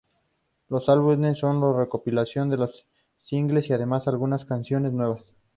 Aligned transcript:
Los 0.67 0.89
álbumes 0.89 1.37
son 1.37 1.61
las 1.61 1.75
recopilaciones 1.75 2.49
de 2.49 2.57
los 2.57 2.87
"singles" 3.21 3.69
y, 3.69 3.73
además, 3.73 4.07
algunas 4.07 4.45
canciones 4.45 4.93
nuevas. 4.93 5.23